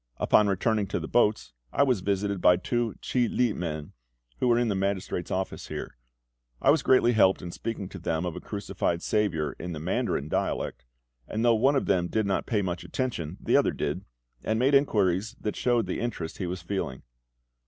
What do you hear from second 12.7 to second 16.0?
attention, the other did, and made inquiries that showed the